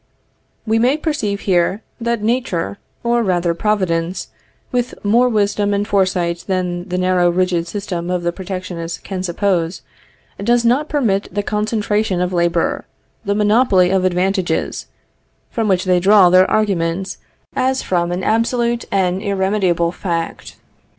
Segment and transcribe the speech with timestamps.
[0.65, 4.29] We may here perceive, that Nature, or rather Providence,
[4.71, 9.83] with more wisdom and foresight than the narrow rigid system of the protectionists can suppose,
[10.43, 12.85] does not permit the concentration of labor,
[13.23, 14.87] the monopoly of advantages,
[15.51, 17.19] from which they draw their arguments
[17.55, 20.55] as from an absolute and irremediable fact.